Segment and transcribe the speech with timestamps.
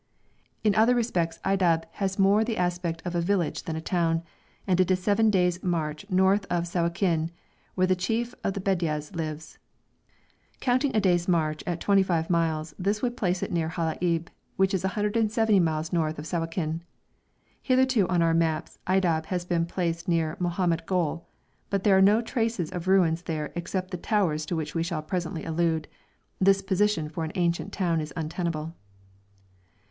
[0.63, 4.23] In other respects Aydab has more the aspect of a village than a town,
[4.65, 7.29] and it is seven days' march north of Sawakin,
[7.75, 9.59] where the chief of the Bedjas lives.'
[10.59, 14.73] Counting a day's march at twenty five miles, this would place it near Halaib, which
[14.73, 16.81] is 170 miles north of Sawakin.
[17.61, 21.27] Hitherto on our maps Aydab has been placed near Mohammed Gol,
[21.69, 24.81] but, as there are no traces of ruins there except the towers to which we
[24.81, 25.87] shall presently allude,
[26.39, 28.73] this position for an ancient town is untenable.